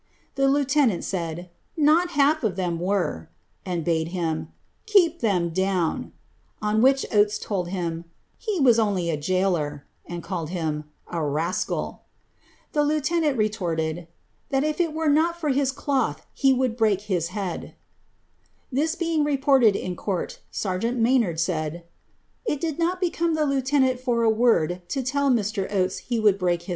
[0.33, 3.29] The lieutenant half of them were,"
[3.63, 4.47] and bade him"
[4.87, 6.11] keep them down;"
[6.59, 8.05] on s told him
[8.41, 12.01] ^^he was only a jailor," and called him ^a rascal."
[12.73, 14.07] nant retorted, ^'
[14.49, 17.75] that if it were not for his cloth he would lead."
[18.71, 21.83] This being reported in court, sergeant Maynard said,;
[22.99, 25.71] become the lieutenant for a word to tell Mr.
[25.71, 26.63] Oates he would lead."